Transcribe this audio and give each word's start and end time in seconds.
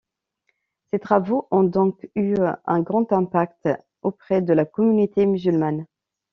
Ses 0.91 0.97
travaux 0.97 1.47
ont 1.51 1.61
donc 1.61 2.09
eu 2.15 2.33
un 2.65 2.79
grand 2.79 3.13
impact 3.13 3.69
auprès 4.01 4.41
de 4.41 4.51
la 4.51 4.65
communauté 4.65 5.27
musulmane. 5.27 5.85